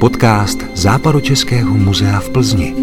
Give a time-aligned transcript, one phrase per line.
[0.00, 2.74] Podcast Západočeského muzea v Plzni.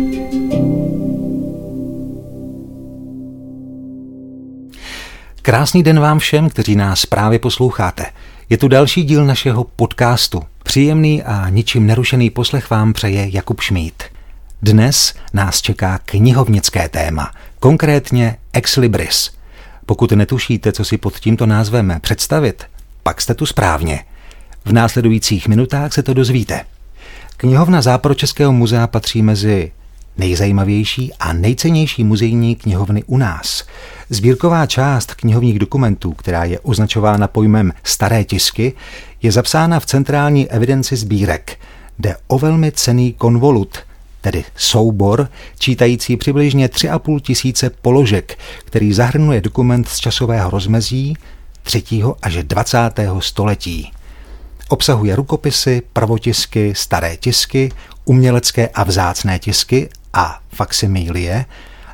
[5.42, 8.06] Krásný den vám všem, kteří nás právě posloucháte.
[8.50, 10.44] Je tu další díl našeho podcastu.
[10.64, 14.21] Příjemný a ničím nerušený poslech vám přeje Jakub Šmíd.
[14.64, 19.32] Dnes nás čeká knihovnické téma, konkrétně Ex Libris.
[19.86, 22.64] Pokud netušíte, co si pod tímto názvem představit,
[23.04, 24.04] pak jste tu správně.
[24.66, 26.62] V následujících minutách se to dozvíte.
[27.38, 29.72] Knihovna Západočeského muzea patří mezi
[30.18, 33.64] nejzajímavější a nejcennější muzejní knihovny u nás.
[34.10, 38.74] Sbírková část knihovních dokumentů, která je označována pojmem staré tisky,
[39.22, 41.60] je zapsána v centrální evidenci sbírek.
[42.00, 43.78] Jde o velmi cený konvolut,
[44.22, 51.18] tedy soubor, čítající přibližně 3,5 tisíce položek, který zahrnuje dokument z časového rozmezí
[51.64, 51.84] 3.
[52.22, 52.80] až 20.
[53.20, 53.92] století.
[54.70, 57.72] Obsahuje rukopisy, pravotisky, staré tisky,
[58.06, 61.46] umělecké a vzácné tisky a faximilie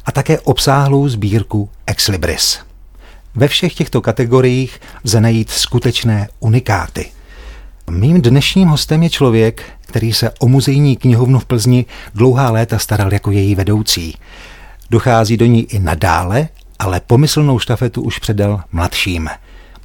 [0.05, 2.59] a také obsáhlou sbírku Ex Libris.
[3.35, 7.11] Ve všech těchto kategoriích lze najít skutečné unikáty.
[7.89, 11.85] Mým dnešním hostem je člověk, který se o muzejní knihovnu v Plzni
[12.15, 14.15] dlouhá léta staral jako její vedoucí.
[14.89, 16.47] Dochází do ní i nadále,
[16.79, 19.29] ale pomyslnou štafetu už předal mladším.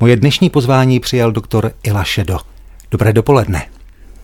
[0.01, 2.39] Moje dnešní pozvání přijal doktor Ila Šedo.
[2.91, 3.67] Dobré dopoledne.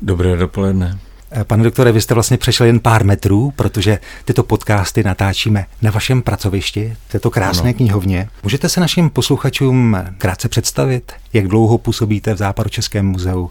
[0.03, 0.99] Dobré dopoledne.
[1.31, 5.91] Eh, pane doktore, vy jste vlastně přešel jen pár metrů, protože tyto podcasty natáčíme na
[5.91, 7.77] vašem pracovišti, této krásné ano.
[7.77, 8.29] knihovně.
[8.43, 13.51] Můžete se našim posluchačům krátce představit, jak dlouho působíte v Západočeském muzeu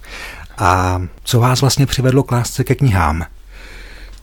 [0.57, 3.25] a co vás vlastně přivedlo k lásce ke knihám?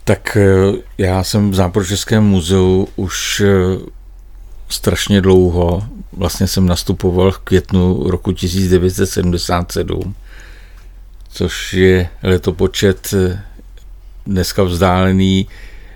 [0.03, 3.51] Tak eh, já jsem v Západočeském muzeu už eh,
[4.69, 5.83] strašně dlouho.
[6.13, 10.15] Vlastně jsem nastupoval v květnu roku 1977
[11.35, 13.43] což je letopočet eh,
[14.25, 15.47] dneska vzdálený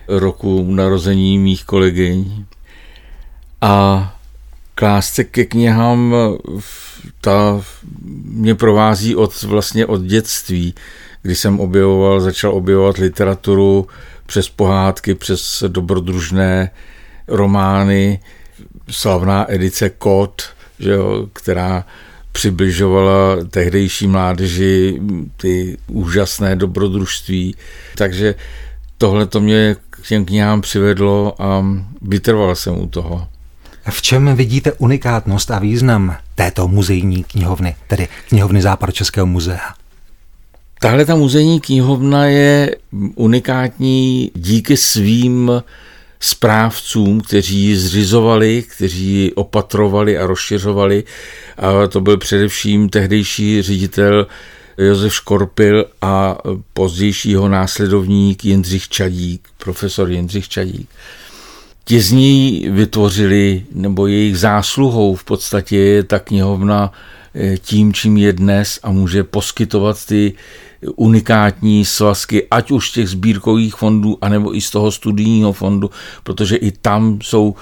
[0.08, 2.44] roku narození mých kolegyň.
[3.60, 4.16] A
[4.74, 6.14] klásce ke knihám
[7.20, 7.62] ta
[8.24, 10.74] mě provází od, vlastně od dětství,
[11.22, 13.86] kdy jsem objevoval, začal objevovat literaturu
[14.26, 16.70] přes pohádky, přes dobrodružné
[17.28, 18.20] romány,
[18.90, 20.42] slavná edice Kot,
[20.78, 21.84] že jo, která
[22.32, 25.00] přibližovala tehdejší mládeži
[25.36, 27.56] ty úžasné dobrodružství.
[27.96, 28.34] Takže
[28.98, 31.66] tohle to mě k těm knihám přivedlo a
[32.02, 33.28] vytrval jsem u toho.
[33.88, 39.74] V čem vidíte unikátnost a význam této muzejní knihovny, tedy knihovny Západočeského muzea?
[40.80, 42.76] Tahle ta muzejní knihovna je
[43.14, 45.62] unikátní díky svým
[46.20, 51.04] správcům, kteří ji zřizovali, kteří ji opatrovali a rozšiřovali.
[51.58, 54.26] A to byl především tehdejší ředitel
[54.78, 56.38] Josef Škorpil a
[56.72, 60.88] pozdějšího následovník Jindřich Čadík, profesor Jindřich Čadík.
[61.90, 66.92] Ti z ní vytvořili, nebo jejich zásluhou v podstatě je ta knihovna
[67.34, 70.32] eh, tím, čím je dnes a může poskytovat ty
[70.96, 75.90] unikátní svazky, ať už z těch sbírkových fondů, anebo i z toho studijního fondu,
[76.22, 77.54] protože i tam jsou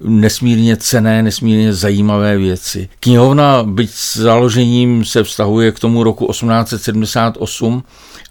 [0.00, 2.88] nesmírně cené, nesmírně zajímavé věci.
[3.00, 7.82] Knihovna, byť s založením se vztahuje k tomu roku 1878,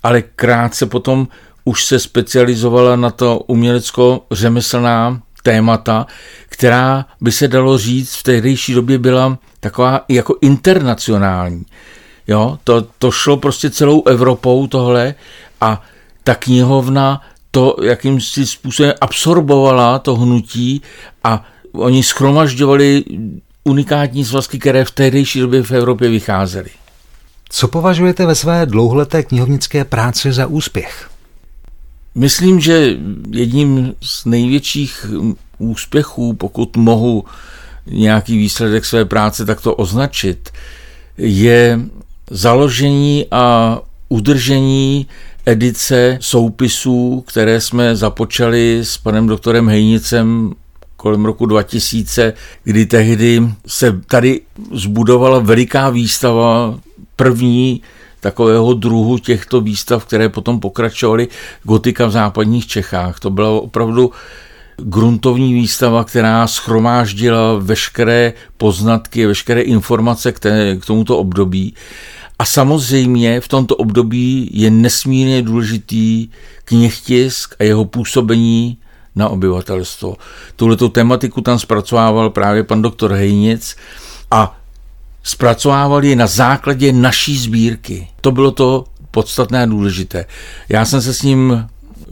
[0.04, 1.28] ale krátce potom
[1.66, 6.08] už se specializovala na to umělecko-řemeslná témata,
[6.50, 11.66] která by se dalo říct v tehdejší době byla taková jako internacionální.
[12.28, 15.16] Jo, to, to šlo prostě celou Evropou tohle
[15.62, 15.82] a
[16.24, 20.82] ta knihovna to jakýmsi způsobem absorbovala to hnutí
[21.24, 23.04] a oni schromažďovali
[23.64, 26.70] unikátní svazky, které v tehdejší době v Evropě vycházely.
[27.50, 31.15] Co považujete ve své dlouholeté knihovnické práci za úspěch?
[32.16, 32.98] Myslím, že
[33.32, 35.06] jedním z největších
[35.58, 37.26] úspěchů, pokud mohu
[37.86, 40.50] nějaký výsledek své práce takto označit,
[41.18, 41.80] je
[42.30, 43.80] založení a
[44.10, 45.08] udržení
[45.46, 50.54] edice soupisů, které jsme započali s panem doktorem Hejnicem
[50.98, 54.42] kolem roku 2000, kdy tehdy se tady
[54.72, 56.80] zbudovala veliká výstava,
[57.16, 57.82] první
[58.26, 61.28] takového druhu těchto výstav, které potom pokračovaly
[61.64, 63.20] gotika v západních Čechách.
[63.20, 64.12] To byla opravdu
[64.78, 71.76] gruntovní výstava, která schromáždila veškeré poznatky, veškeré informace k, té, k tomuto období.
[72.40, 76.30] A samozřejmě v tomto období je nesmírně důležitý
[76.64, 78.78] knihtisk a jeho působení
[79.16, 80.16] na obyvatelstvo.
[80.56, 83.76] Tuhleto tematiku tam zpracovával právě pan doktor Hejnic
[84.32, 84.58] a
[85.26, 88.08] zpracovával ji na základě naší sbírky.
[88.22, 90.26] To bylo to podstatné a důležité.
[90.70, 91.68] Já jsem se s ním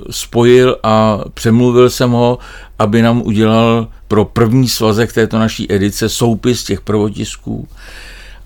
[0.10, 2.38] spojil a přemluvil jsem ho,
[2.80, 7.68] aby nám udělal pro první svazek této naší edice soupis těch prvotisků.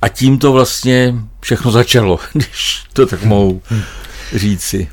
[0.01, 3.61] A tím to vlastně všechno začalo, když to tak mohu
[4.35, 4.87] říci.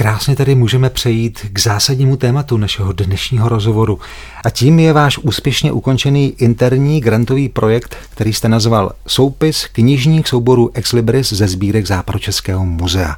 [0.00, 3.98] Krásně tady můžeme přejít k zásadnímu tématu našeho dnešního rozhovoru.
[4.44, 10.70] A tím je váš úspěšně ukončený interní grantový projekt, který jste nazval Soupis knižních souborů
[10.74, 13.16] Ex Libris ze sbírek Západočeského muzea.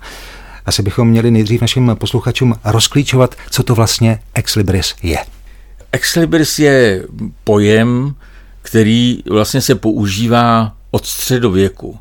[0.66, 5.18] Asi bychom měli nejdřív našim posluchačům rozklíčovat, co to vlastně Ex Libris je.
[5.92, 7.06] Ex Libris je
[7.44, 8.14] pojem,
[8.62, 11.98] který vlastně se používá od středověku.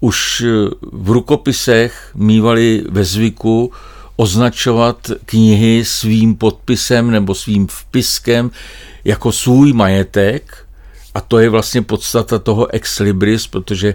[0.00, 0.44] Už
[0.92, 3.72] v rukopisech mývali ve zvyku
[4.16, 8.50] označovat knihy svým podpisem nebo svým vpiskem
[9.04, 10.66] jako svůj majetek
[11.14, 13.94] a to je vlastně podstata toho ex libris, protože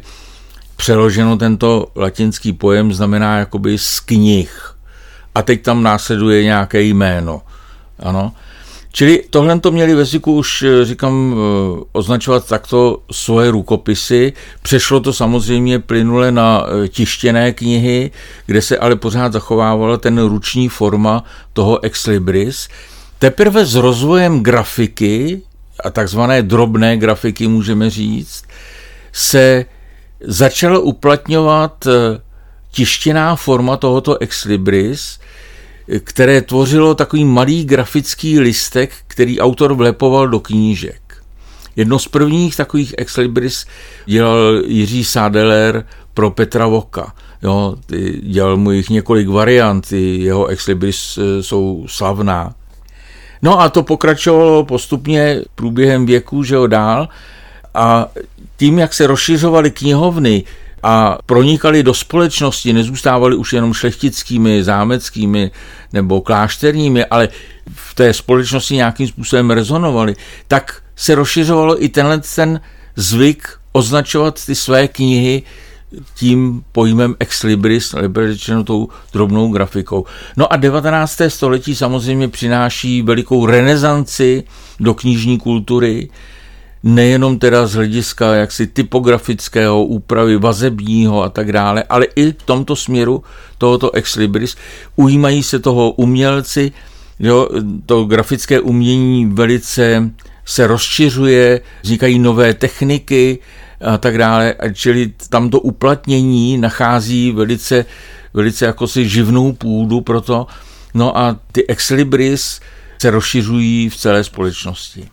[0.75, 4.75] přeloženo tento latinský pojem znamená jakoby z knih.
[5.35, 7.41] A teď tam následuje nějaké jméno.
[7.99, 8.33] Ano.
[8.97, 14.33] Čili tohle to měli ve zvyku už, eh, říkám, eh, označovat takto svoje rukopisy.
[14.61, 18.11] Přešlo to samozřejmě plynule na eh, tištěné knihy,
[18.45, 21.23] kde se ale pořád zachovávala ten ruční forma
[21.53, 22.67] toho ex libris.
[23.19, 25.41] Teprve s rozvojem grafiky,
[25.83, 28.43] a takzvané drobné grafiky můžeme říct,
[29.13, 29.65] se
[30.21, 31.87] začala uplatňovat
[32.71, 35.19] tištěná forma tohoto ex libris,
[36.03, 41.01] které tvořilo takový malý grafický listek, který autor vlepoval do knížek.
[41.75, 43.65] Jedno z prvních takových ex libris
[44.05, 47.13] dělal Jiří Sádeler pro Petra Voka.
[47.43, 47.75] Jo,
[48.21, 52.55] dělal mu jich několik variant, jeho ex libris e, jsou slavná.
[53.41, 57.09] No a to pokračovalo postupně průběhem věku, že ho dál.
[57.73, 58.07] A
[58.57, 60.43] tím, jak se rozšiřovaly knihovny,
[60.89, 65.51] a pronikali do společnosti, nezůstávali už jenom šlechtickými, zámeckými
[65.93, 67.29] nebo klášterními, ale
[67.75, 70.15] v té společnosti nějakým způsobem rezonovali,
[70.47, 72.61] tak se rozšiřovalo i tenhle ten
[72.95, 75.43] zvyk označovat ty své knihy
[76.15, 77.95] tím pojmem ex libris,
[78.27, 80.05] řečeno tou drobnou grafikou.
[80.37, 81.21] No a 19.
[81.27, 84.43] století samozřejmě přináší velikou renesanci
[84.79, 86.09] do knižní kultury,
[86.83, 92.75] nejenom teda z hlediska jaksi typografického, úpravy vazebního a tak dále, ale i v tomto
[92.75, 93.23] směru
[93.57, 94.55] tohoto ex libris
[94.95, 96.71] ujímají se toho umělci,
[97.19, 97.49] jo,
[97.85, 100.09] to grafické umění velice
[100.45, 103.39] se rozšiřuje, vznikají nové techniky
[103.81, 107.85] a tak dále, čili tam to uplatnění nachází velice,
[108.33, 110.47] velice jako si živnou půdu pro to,
[110.93, 112.59] no a ty ex libris
[113.01, 115.09] se rozšiřují v celé společnosti.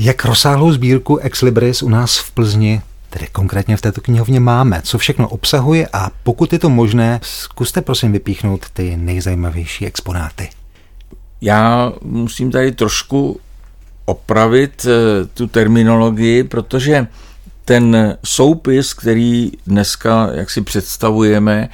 [0.00, 4.82] Jak rozsáhlou sbírku Ex Libris u nás v Plzni tedy konkrétně v této knihovně máme,
[4.82, 10.48] co všechno obsahuje a pokud je to možné, zkuste prosím vypíchnout ty nejzajímavější exponáty.
[11.40, 13.40] Já musím tady trošku
[14.04, 17.06] opravit eh, tu terminologii, protože
[17.64, 21.68] ten soupis, který dneska jak si představujeme,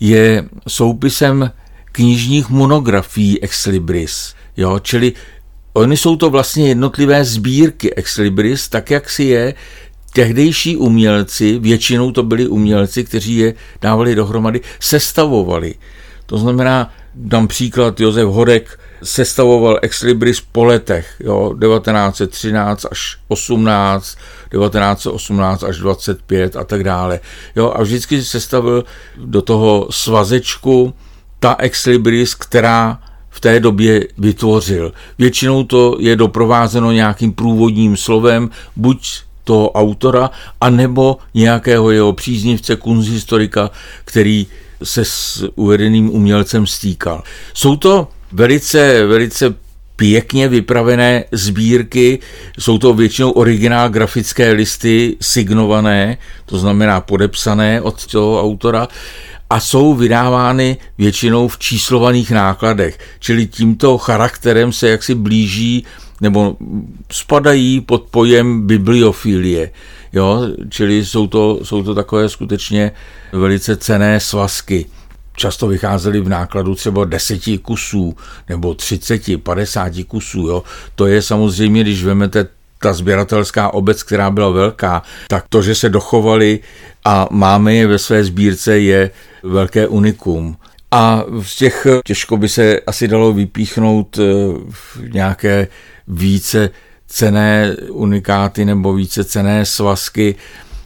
[0.00, 1.50] je soupisem
[1.92, 4.34] knižních monografií ex libris.
[4.56, 5.12] Jo, čili
[5.72, 9.54] Oni jsou to vlastně jednotlivé sbírky ex libris, tak jak si je
[10.12, 15.74] tehdejší umělci, většinou to byli umělci, kteří je dávali dohromady, sestavovali.
[16.26, 24.18] To znamená, dám příklad, Josef Hodek sestavoval ex libris po letech, jo, 1913 až 18,
[24.50, 27.20] 1918 až 25 a tak dále.
[27.56, 28.84] Jo, a vždycky sestavil
[29.16, 30.94] do toho svazečku
[31.40, 32.98] ta ex libris, která
[33.32, 34.92] v té době vytvořil.
[35.18, 39.08] Většinou to je doprovázeno nějakým průvodním slovem, buď
[39.44, 43.70] toho autora, anebo nějakého jeho příznivce, kunzhistorika,
[44.04, 44.46] který
[44.82, 47.22] se s uvedeným umělcem stýkal.
[47.54, 49.54] Jsou to velice, velice
[49.96, 52.18] pěkně vypravené sbírky,
[52.58, 58.88] jsou to většinou originál grafické listy signované, to znamená podepsané od toho autora,
[59.52, 65.84] a jsou vydávány většinou v číslovaných nákladech, čili tímto charakterem se jaksi blíží
[66.20, 66.56] nebo
[67.10, 69.70] spadají pod pojem bibliofilie.
[70.12, 70.42] Jo?
[70.68, 72.92] Čili jsou to, jsou to takové skutečně
[73.32, 74.86] velice cené svazky.
[75.36, 78.16] Často vycházely v nákladu třeba deseti kusů
[78.48, 80.46] nebo 30, 50 kusů.
[80.48, 80.62] Jo?
[80.94, 82.46] To je samozřejmě, když vezmete
[82.82, 86.60] ta sběratelská obec, která byla velká, tak to, že se dochovali
[87.04, 89.10] a máme je ve své sbírce, je
[89.42, 90.56] velké unikum.
[90.90, 94.22] A z těch těžko by se asi dalo vypíchnout eh,
[95.08, 95.68] nějaké
[96.08, 96.70] více
[97.06, 100.34] cené unikáty nebo více cené svazky.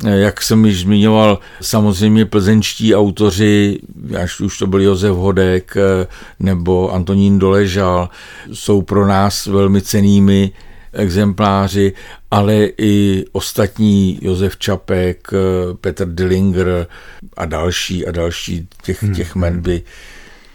[0.04, 3.78] Jak jsem již zmiňoval, samozřejmě plzeňští autoři,
[4.22, 6.06] až už to byl Josef Hodek eh,
[6.40, 8.08] nebo Antonín Doležal,
[8.52, 10.52] jsou pro nás velmi cenými
[10.96, 11.92] exempláři,
[12.30, 16.86] ale i ostatní Josef Čapek, eh, Petr Dillinger
[17.36, 19.14] a další a další těch, hmm.
[19.14, 19.82] těch men by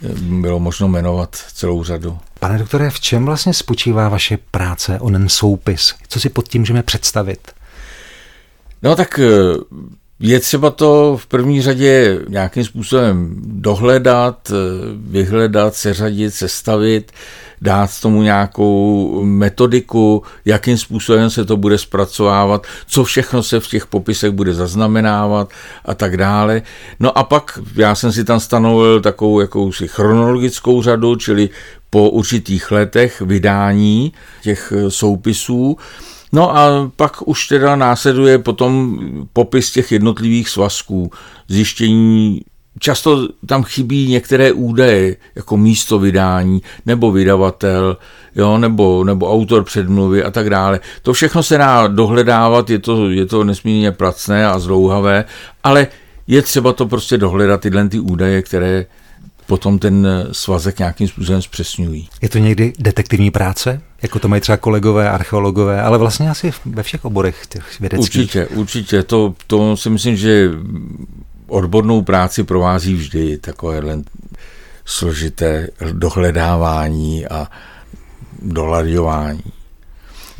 [0.04, 2.18] eh, bylo možno jmenovat celou řadu.
[2.40, 5.94] Pane doktore, v čem vlastně spočívá vaše práce, onen soupis?
[6.08, 7.52] Co si pod tím můžeme představit?
[8.84, 9.30] No tak eh,
[10.20, 14.52] je třeba to v první řadě nějakým způsobem dohledat,
[14.96, 17.12] vyhledat, seřadit, sestavit,
[17.62, 23.88] dát tomu nějakou metodiku, jakým způsobem se to bude zpracovávat, co všechno se v těch
[23.88, 25.50] popisech bude zaznamenávat
[25.86, 26.62] a tak dále.
[27.00, 31.50] No a pak já jsem si tam stanovil takovou jakousi chronologickou řadu, čili
[31.90, 34.14] po určitých letech vydání
[34.44, 35.78] těch soupisů.
[36.32, 39.00] No a pak už teda následuje potom
[39.34, 41.12] popis těch jednotlivých svazků,
[41.48, 42.42] zjištění
[42.80, 47.98] Často tam chybí některé údaje, jako místo vydání, nebo vydavatel,
[48.36, 50.80] jo, nebo, nebo autor předmluvy a tak dále.
[51.02, 55.26] To všechno se dá dohledávat, je to, je to nesmírně pracné a zlouhavé,
[55.64, 55.88] ale
[56.28, 58.86] je třeba to prostě dohledat, tyhle ty údaje, které
[59.46, 62.10] potom ten svazek nějakým způsobem zpřesňují.
[62.22, 63.82] Je to někdy detektivní práce?
[64.02, 68.22] Jako to mají třeba kolegové, archeologové, ale vlastně asi ve všech oborech těch vědeckých.
[68.22, 69.04] Určitě, určitě.
[69.04, 70.50] To, to si myslím, že
[71.52, 74.02] odbornou práci provází vždy takovéhle
[74.86, 77.48] složité dohledávání a
[78.42, 79.44] dolaďování.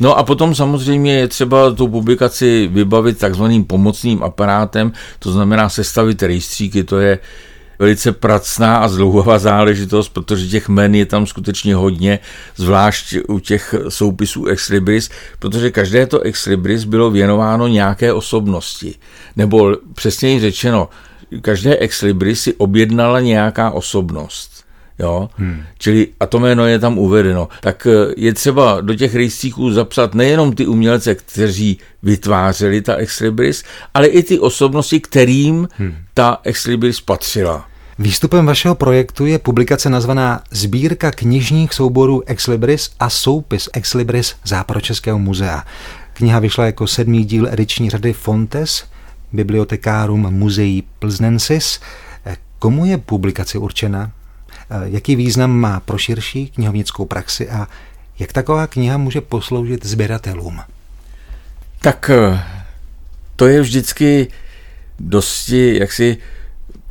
[0.00, 6.22] No a potom samozřejmě je třeba tu publikaci vybavit takzvaným pomocným aparátem, to znamená sestavit
[6.22, 7.18] rejstříky, to je
[7.82, 12.18] velice pracná a zdlouhavá záležitost, protože těch men je tam skutečně hodně,
[12.56, 18.94] zvlášť u těch soupisů ex libris, protože každé to ex libris bylo věnováno nějaké osobnosti.
[19.36, 20.88] Nebo přesněji řečeno,
[21.40, 24.64] každé ex libris si objednala nějaká osobnost.
[24.98, 25.30] Jo?
[25.36, 25.62] Hmm.
[25.78, 27.48] Čili a to jméno je tam uvedeno.
[27.60, 33.20] Tak eh, je třeba do těch rejstříků zapsat nejenom ty umělce, kteří vytvářeli ta ex
[33.20, 35.94] libris, ale i ty osobnosti, kterým hmm.
[36.14, 37.71] ta ex libris patřila.
[37.98, 44.34] Výstupem vašeho projektu je publikace nazvaná Sbírka knižních souborů Ex Libris a soupis Ex Libris
[44.44, 45.64] Západočeského muzea.
[46.12, 48.84] Kniha vyšla jako sedmý díl ediční řady Fontes,
[49.32, 51.80] bibliotekárum muzeí Plznensis.
[52.58, 54.10] Komu je publikace určena?
[54.84, 57.68] Jaký význam má pro širší knihovnickou praxi a
[58.18, 60.60] jak taková kniha může posloužit sběratelům?
[61.80, 62.42] Tak eh,
[63.36, 64.28] to je vždycky
[65.00, 66.18] dosti jaksi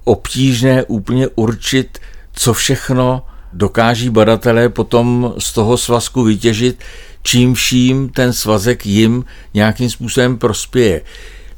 [0.03, 1.99] obtížné úplně určit,
[2.33, 6.79] co všechno dokáží badatelé potom z toho svazku vytěžit,
[7.23, 11.01] čím vším ten svazek jim nějakým způsobem prospěje.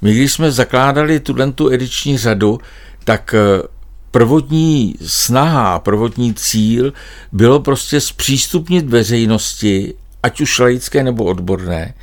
[0.02, 1.20] My když jsme zakládali
[1.56, 2.60] tu ediční řadu,
[3.04, 3.68] tak eh,
[4.12, 6.94] prvotní snaha, prvotní cíl
[7.32, 11.94] bylo prostě zpřístupnit veřejnosti, ať už laické nebo odborné,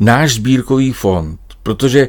[0.00, 2.08] náš sbírkový fond, protože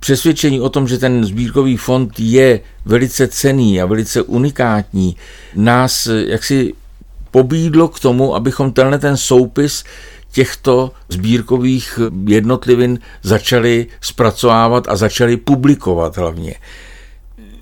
[0.00, 5.16] přesvědčení o tom, že ten sbírkový fond je velice cený a velice unikátní,
[5.54, 6.74] nás jaksi
[7.30, 9.84] pobídlo k tomu, abychom tenhle ten soupis
[10.32, 16.54] těchto sbírkových jednotlivin začali zpracovávat a začali publikovat hlavně.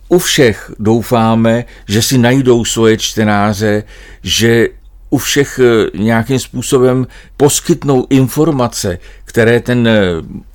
[0.08, 3.82] U všech doufáme, že si najdou svoje čtenáře,
[4.22, 4.68] že
[5.14, 7.06] u všech eh, nějakým způsobem
[7.36, 10.02] poskytnou informace, které ten, eh,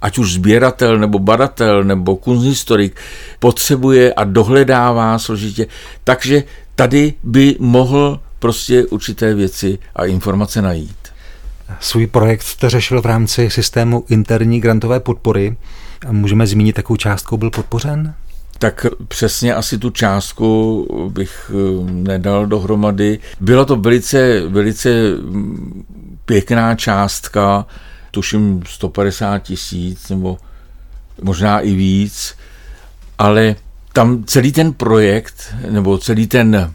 [0.02, 2.96] ať už sběratel, nebo badatel, nebo kunsthistorik
[3.40, 5.68] potřebuje a dohledává složitě.
[6.04, 6.44] Takže
[6.76, 11.00] tady by mohl prostě určité věci a informace najít.
[11.80, 15.58] Svůj projekt jste řešil v rámci systému interní grantové podpory.
[16.12, 18.14] Můžeme zmínit, jakou částkou byl podpořen?
[18.60, 23.20] Tak přesně asi tu částku bych eh, nedal dohromady.
[23.40, 25.84] Byla to velice, velice mm,
[26.26, 27.66] pěkná částka,
[28.12, 30.38] tuším 150 tisíc nebo
[31.22, 32.36] možná i víc,
[33.18, 33.56] ale
[33.94, 36.74] tam celý ten projekt nebo celý ten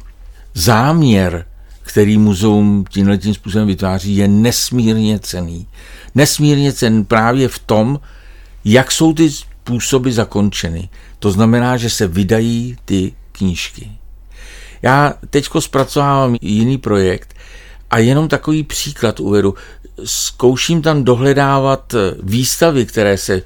[0.55, 1.45] záměr,
[1.83, 5.67] který muzeum tímhle tím způsobem vytváří, je nesmírně cený.
[6.15, 8.01] Nesmírně cený právě v tom,
[8.65, 9.31] jak jsou ty
[9.65, 10.89] způsoby zakončeny.
[11.19, 13.91] To znamená, že se vydají ty knížky.
[14.83, 17.35] Já teď zpracovávám jiný projekt
[17.91, 19.55] a jenom takový příklad uvedu.
[20.05, 23.43] Zkouším tam dohledávat výstavy, které se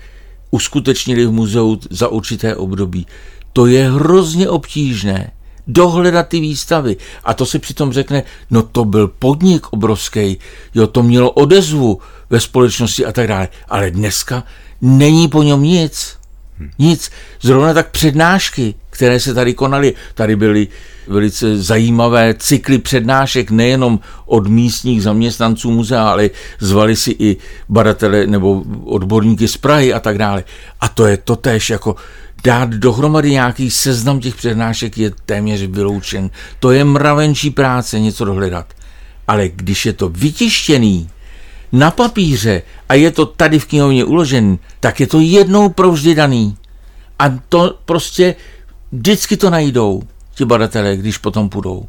[0.51, 3.07] uskutečnily v muzeu za určité období.
[3.53, 5.31] To je hrozně obtížné
[5.67, 6.97] dohledat ty výstavy.
[7.25, 10.39] A to si přitom řekne, no to byl podnik obrovský,
[10.75, 13.49] jo, to mělo odezvu ve společnosti a tak dále.
[13.69, 14.45] Ale dneska
[14.81, 16.19] není po něm nic.
[16.79, 17.11] Nic.
[17.41, 20.69] Zrovna tak přednášky, které se tady konaly, tady byly
[21.09, 27.37] velice zajímavé cykly přednášek nejenom od místních zaměstnanců muzea, ale zvali si i
[27.69, 30.45] badatele nebo odborníky z Prahy a tak dále.
[30.81, 31.97] A to je to tež jako
[32.45, 36.31] dát dohromady nějaký seznam těch přednášek je téměř vyloučen.
[36.61, 38.67] To je mravenčí práce něco dohledat.
[39.29, 41.11] Ale když je to vytištěný
[41.73, 46.57] na papíře a je to tady v knihovně uložený, tak je to jednou provždy daný.
[47.19, 48.35] A to prostě
[48.93, 50.03] vždycky to najdou
[50.35, 51.89] ti badatelé, když potom půjdou.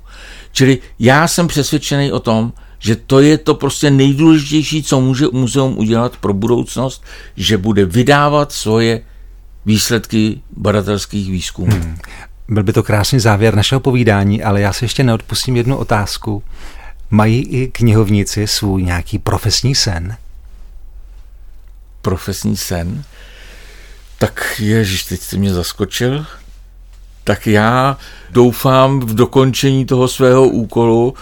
[0.51, 5.77] Čili já jsem přesvědčený o tom, že to je to prostě nejdůležitější, co může muzeum
[5.77, 7.03] udělat pro budoucnost,
[7.35, 9.01] že bude vydávat svoje
[9.65, 11.71] výsledky badatelských výzkumů.
[11.71, 11.97] Hmm.
[12.47, 16.43] Byl by to krásný závěr našeho povídání, ale já si ještě neodpustím jednu otázku.
[17.09, 20.17] Mají i knihovníci svůj nějaký profesní sen?
[22.01, 23.03] Profesní sen?
[24.17, 26.25] Tak ježiš, teď jste mě zaskočil.
[27.23, 27.97] Tak já
[28.29, 31.13] doufám v dokončení toho svého úkolu.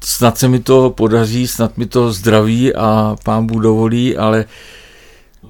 [0.00, 4.44] Snad se mi to podaří, snad mi to zdraví a pán Bůh dovolí, ale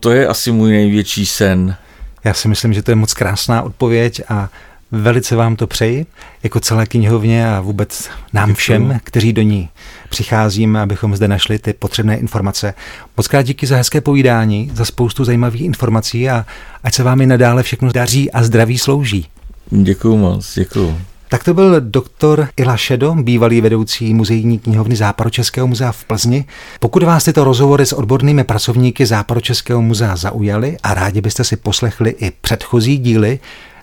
[0.00, 1.76] to je asi můj největší sen.
[2.24, 4.48] Já si myslím, že to je moc krásná odpověď a
[4.92, 6.06] velice vám to přeji,
[6.42, 8.56] jako celé knihovně a vůbec nám Děkuju.
[8.56, 9.68] všem, kteří do ní
[10.08, 12.74] přicházíme, abychom zde našli ty potřebné informace.
[13.16, 16.46] Moc krát díky za hezké povídání, za spoustu zajímavých informací a
[16.84, 19.26] ať se vám i nadále všechno daří a zdraví slouží.
[19.70, 20.98] Děkuji moc, děkuji.
[21.28, 26.44] Tak to byl doktor Ila Šedo, bývalý vedoucí muzejní knihovny Západočeského muzea v Plzni.
[26.80, 32.10] Pokud vás tyto rozhovory s odbornými pracovníky Západočeského muzea zaujaly a rádi byste si poslechli
[32.10, 33.38] i předchozí díly,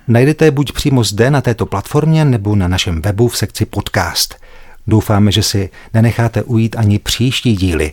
[0.07, 4.35] najdete je buď přímo zde na této platformě nebo na našem webu v sekci podcast.
[4.87, 7.91] Doufáme, že si nenecháte ujít ani příští díly.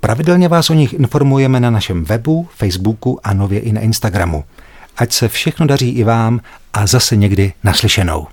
[0.00, 4.44] Pravidelně vás o nich informujeme na našem webu, Facebooku a nově i na Instagramu.
[4.96, 6.40] Ať se všechno daří i vám
[6.72, 8.26] a zase někdy naslyšenou.